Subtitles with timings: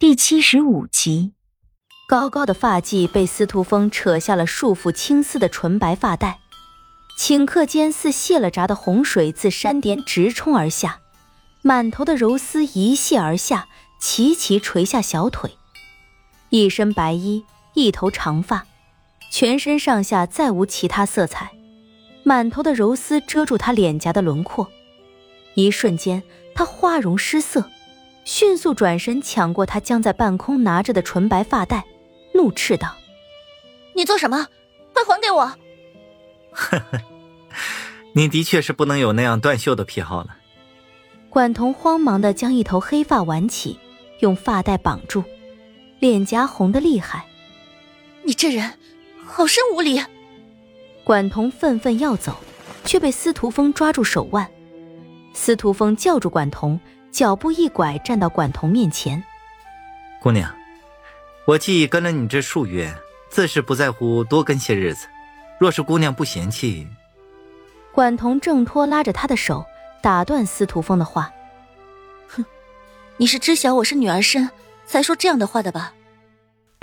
[0.00, 1.32] 第七十五集，
[2.06, 6.38] 高高的发髻被司徒风扯下了束缚青丝的纯白发带，
[7.18, 11.00] 顷刻间似泄了闸的洪水自山巅直冲而下，
[11.62, 13.66] 满头的柔丝一泻而下，
[13.98, 15.56] 齐齐垂下小腿。
[16.50, 17.44] 一身白衣，
[17.74, 18.66] 一头长发，
[19.32, 21.50] 全身上下再无其他色彩，
[22.22, 24.68] 满头的柔丝遮住他脸颊的轮廓，
[25.54, 26.22] 一瞬间，
[26.54, 27.68] 他花容失色。
[28.28, 31.86] 迅速转身抢过他将在半空拿着的纯白发带，
[32.34, 32.94] 怒斥道
[33.96, 34.48] ：“你做什么？
[34.92, 35.46] 快还给我！”
[36.52, 37.00] 呵呵，
[38.12, 40.36] 你的确是不能有那样断袖的癖好了。
[41.30, 43.80] 管彤慌忙的将一头黑发挽起，
[44.20, 45.24] 用发带绑住，
[45.98, 47.24] 脸颊红的厉害。
[48.24, 48.74] 你这人，
[49.24, 50.02] 好生无礼！
[51.02, 52.36] 管彤愤愤要走，
[52.84, 54.46] 却被司徒风抓住手腕。
[55.32, 56.78] 司徒风叫住管彤。
[57.10, 59.22] 脚步一拐，站到管彤面前。
[60.20, 60.54] 姑娘，
[61.46, 62.94] 我既跟了你这数月，
[63.28, 65.06] 自是不在乎多跟些日子。
[65.58, 66.86] 若是姑娘不嫌弃，
[67.92, 69.64] 管彤挣脱拉着他的手，
[70.00, 71.32] 打断司徒风的话
[72.28, 72.44] ：“哼，
[73.16, 74.50] 你是知晓我是女儿身，
[74.86, 75.94] 才说这样的话的吧？”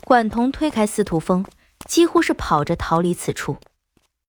[0.03, 1.45] 管彤推开司徒风，
[1.87, 3.57] 几乎是跑着逃离此处。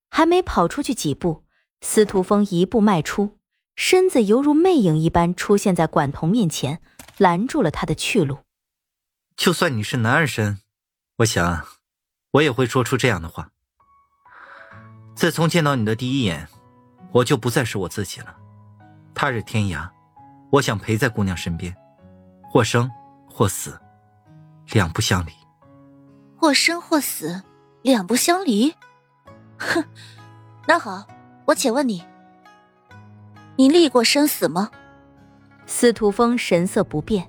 [0.08, 1.42] 还没跑出去几步，
[1.81, 3.35] 司徒风一步迈出。
[3.77, 6.80] 身子犹如魅影一般出现在管彤面前，
[7.19, 8.38] 拦住了他的去路。
[9.36, 10.58] 就算你是男儿身，
[11.19, 11.66] 我想，
[12.32, 13.50] 我也会说出这样的话。
[15.14, 16.48] 自从见到你的第一眼，
[17.12, 18.34] 我就不再是我自己了。
[19.14, 19.88] 他日天涯，
[20.50, 21.74] 我想陪在姑娘身边，
[22.50, 22.91] 或生
[23.28, 23.78] 或死，
[24.72, 25.32] 两不相离。
[26.38, 27.42] 或生或死，
[27.82, 28.74] 两不相离。
[29.58, 29.84] 哼，
[30.66, 31.06] 那好，
[31.44, 32.02] 我且问你。
[33.56, 34.70] 你历过生死吗？
[35.66, 37.26] 司徒风神色不变，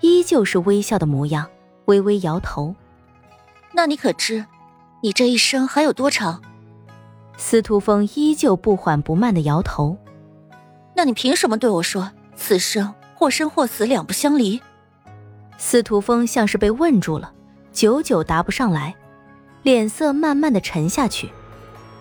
[0.00, 1.48] 依旧是微笑的模样，
[1.86, 2.74] 微微摇头。
[3.72, 4.44] 那你可知，
[5.02, 6.42] 你这一生还有多长？
[7.38, 9.96] 司徒风依旧不缓不慢的摇头。
[10.94, 14.60] 那你凭什么对我说此生或生或死两不相离？
[15.56, 17.32] 司徒风像是被问住了，
[17.72, 18.94] 久久答不上来，
[19.62, 21.30] 脸色慢慢的沉下去。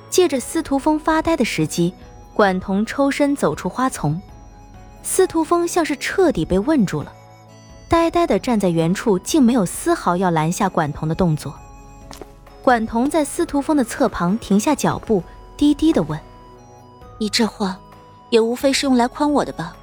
[0.10, 1.94] 借着司徒风发呆的时机。
[2.42, 4.20] 管彤抽身走出花丛，
[5.04, 7.14] 司徒风像是彻底被问住了，
[7.88, 11.54] 呆呆的站在原处，竟没有丝毫要拦下管彤的动作。
[12.64, 15.22] 管彤在司徒风的侧旁停下脚步，
[15.56, 16.20] 低低的问
[17.22, 17.78] ：“你这话，
[18.32, 19.76] 也无非是用来诓我的吧？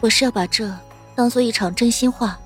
[0.00, 0.74] 我是要把这
[1.14, 2.38] 当做一场真心话，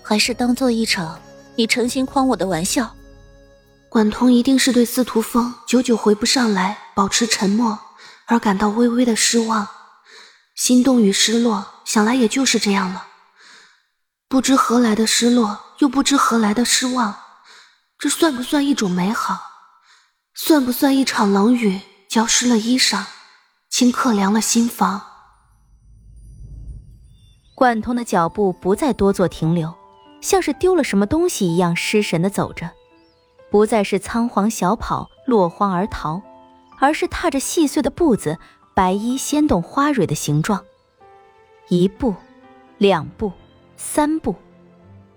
[0.00, 1.18] 还是当做一场
[1.56, 2.88] 你诚心诓我的玩笑？”
[3.90, 7.76] 管彤一定是对司徒风久久回不上来，保持沉默。
[8.28, 9.66] 而感到微微的失望、
[10.54, 13.06] 心动与失落，想来也就是这样了。
[14.28, 17.16] 不知何来的失落，又不知何来的失望，
[17.98, 19.40] 这算不算一种美好？
[20.34, 23.04] 算不算一场冷雨浇湿了衣裳，
[23.72, 25.02] 顷刻凉了心房？
[27.54, 29.74] 贯通的脚步不再多做停留，
[30.20, 32.70] 像是丢了什么东西一样失神的走着，
[33.50, 36.22] 不再是仓皇小跑、落荒而逃。
[36.78, 38.38] 而是踏着细碎的步子，
[38.74, 40.64] 白衣掀动花蕊的形状。
[41.68, 42.14] 一步，
[42.78, 43.32] 两步，
[43.76, 44.34] 三步，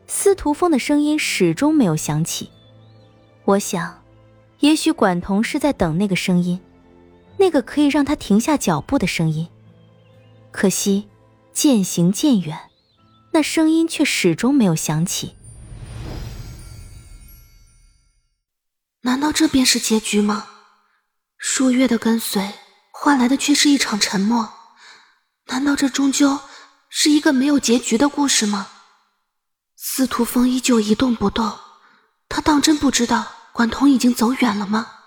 [0.07, 2.49] 司徒风的声音始终没有响起。
[3.45, 4.03] 我想，
[4.59, 6.59] 也许管彤是在等那个声音，
[7.37, 9.47] 那个可以让他停下脚步的声音。
[10.51, 11.07] 可惜，
[11.53, 12.57] 渐行渐远，
[13.31, 15.35] 那声音却始终没有响起。
[19.03, 20.47] 难道这便是结局吗？
[21.43, 22.53] 数月的跟随，
[22.91, 24.47] 换来的却是一场沉默。
[25.47, 26.39] 难道这终究
[26.87, 28.67] 是一个没有结局的故事吗？
[29.75, 31.57] 司徒风依旧一动不动，
[32.29, 34.99] 他当真不知道管彤已经走远了吗？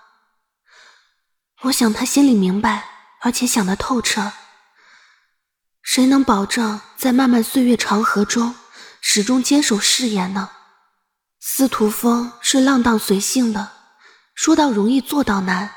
[1.61, 2.85] 我想他心里明白，
[3.21, 4.33] 而且想得透彻。
[5.81, 8.53] 谁能保证在漫漫岁月长河中
[8.99, 10.49] 始终坚守誓言呢？
[11.39, 13.71] 司徒风是浪荡随性的，
[14.33, 15.73] 说到容易做到难。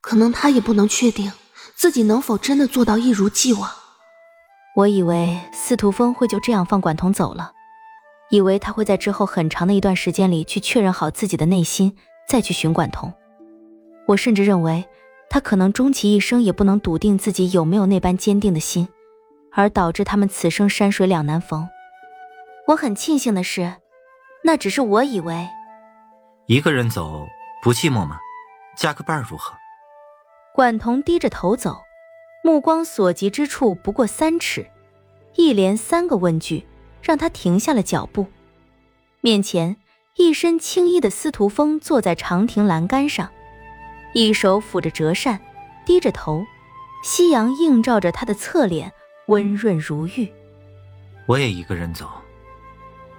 [0.00, 1.32] 可能他也不能确定
[1.76, 3.70] 自己能否真的做到一如既往。
[4.76, 7.52] 我以为司徒峰会就这样放管彤走了，
[8.30, 11.96] 以为他会在之后很长的一段时间里去确认好自己的内心，
[12.28, 13.12] 再去寻管彤。
[14.06, 14.88] 我甚至认为
[15.28, 18.88] 他可能终其一生也不能笃定自己有没有那般坚定的心，
[19.52, 21.68] 而导致他们此生山水两难逢。
[22.68, 23.74] 我很庆幸的是，
[24.44, 25.48] 那只是我以为。
[26.46, 27.26] 一个人走
[27.62, 28.18] 不寂寞吗？
[28.76, 29.54] 加个伴如何？
[30.54, 31.82] 管彤低着头走，
[32.42, 34.66] 目光所及之处不过三尺，
[35.36, 36.66] 一连三个问句，
[37.02, 38.26] 让他停下了脚步。
[39.20, 39.76] 面前
[40.16, 43.30] 一身青衣的司徒风坐在长亭栏杆上，
[44.12, 45.40] 一手抚着折扇，
[45.86, 46.44] 低着头，
[47.04, 48.92] 夕阳映照着他的侧脸，
[49.28, 50.30] 温润如玉。
[51.26, 52.10] 我也一个人走，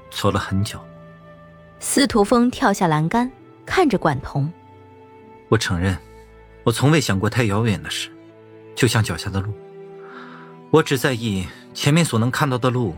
[0.09, 0.79] 走了很久。
[1.79, 3.31] 司徒风跳下栏杆，
[3.65, 4.51] 看着管彤。
[5.47, 5.97] 我承认，
[6.63, 8.09] 我从未想过太遥远的事，
[8.75, 9.53] 就像脚下的路。
[10.69, 12.95] 我只在意前面所能看到的路，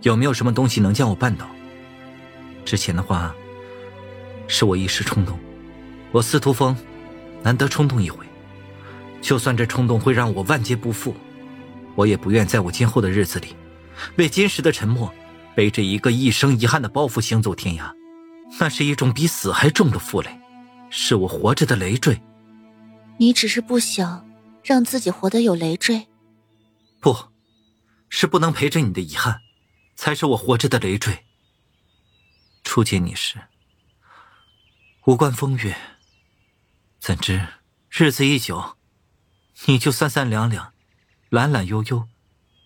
[0.00, 1.46] 有没有什么东西能将我绊倒。
[2.64, 3.34] 之前的话，
[4.48, 5.38] 是我一时冲动。
[6.10, 6.76] 我司徒风，
[7.42, 8.24] 难得冲动一回，
[9.20, 11.14] 就算这冲动会让我万劫不复，
[11.94, 13.54] 我也不愿在我今后的日子里。
[14.16, 15.12] 为今时的沉默，
[15.54, 17.92] 背着一个一生遗憾的包袱行走天涯，
[18.58, 20.30] 那是一种比死还重的负累，
[20.90, 22.18] 是我活着的累赘。
[23.18, 24.28] 你只是不想
[24.64, 26.08] 让自己活得有累赘，
[27.00, 27.16] 不，
[28.08, 29.40] 是不能陪着你的遗憾，
[29.94, 31.24] 才是我活着的累赘。
[32.64, 33.40] 初见你时，
[35.06, 35.76] 无关风月，
[36.98, 37.46] 怎知
[37.90, 38.76] 日子一久，
[39.66, 40.72] 你就三三两两，
[41.28, 42.08] 懒懒悠悠，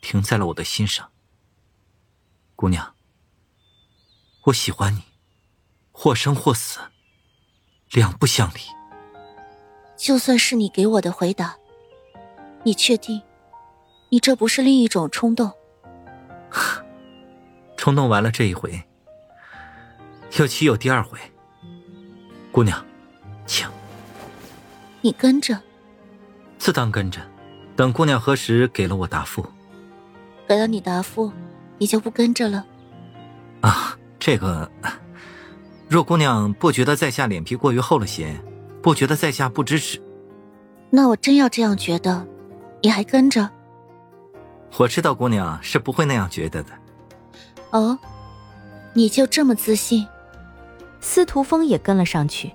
[0.01, 1.11] 停在了我的心上。
[2.55, 2.95] 姑娘，
[4.45, 5.03] 我喜欢你，
[5.93, 6.79] 或生或死，
[7.91, 8.61] 两不相离。
[9.97, 11.57] 就算是你给我的回答，
[12.63, 13.21] 你确定，
[14.11, 15.51] 你这不是另一种冲动？
[17.77, 18.83] 冲动完了这一回，
[20.39, 21.19] 又岂有第二回？
[22.53, 22.85] 姑娘，
[23.47, 23.69] 请。
[25.01, 25.61] 你跟着？
[26.59, 27.21] 自当跟着。
[27.77, 29.45] 等姑娘何时给了我答复？
[30.49, 31.33] 给了你答复。
[31.79, 32.65] 你就不跟着了？
[33.61, 34.71] 啊，这个，
[35.89, 38.35] 若姑娘不觉得在下脸皮过于厚了些，
[38.87, 40.01] 不觉得在下不支持，
[40.91, 42.25] 那我真要这样觉得，
[42.81, 43.51] 你还跟着？
[44.77, 46.71] 我知道姑娘是不会那样觉得的。
[47.73, 47.99] 哦，
[48.93, 50.07] 你就这么自信？
[51.01, 52.53] 司徒风也跟了上去，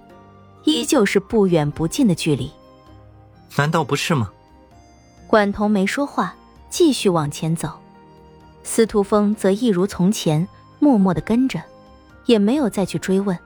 [0.63, 2.49] 依旧是不远不近的距离。
[3.57, 4.31] 难道不是吗？
[5.27, 6.33] 管彤没说话，
[6.69, 7.77] 继续往前走。
[8.63, 10.47] 司徒风则一如从前，
[10.79, 11.61] 默默的跟着，
[12.25, 13.37] 也没有再去追问。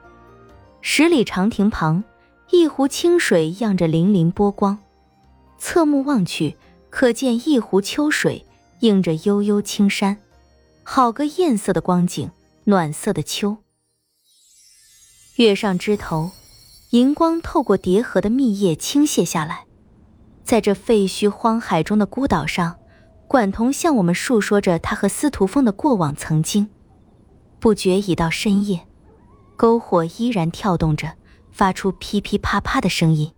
[0.82, 2.04] 十里长亭旁，
[2.50, 4.78] 一湖清水漾着粼粼波光，
[5.58, 6.56] 侧目望去，
[6.90, 8.46] 可见一湖秋水
[8.80, 10.18] 映着悠悠青山，
[10.84, 12.30] 好个艳色的光景，
[12.64, 13.58] 暖色的秋。
[15.36, 16.30] 月上枝头，
[16.90, 19.66] 银光透过叠合的密叶倾泻下来，
[20.44, 22.78] 在这废墟荒海中的孤岛上。
[23.28, 26.68] 管彤向我们述说着他和司徒风的过往曾经，
[27.58, 28.86] 不觉已到深夜，
[29.58, 31.14] 篝火依然跳动着，
[31.56, 33.32] 发出噼噼啪啪的声音。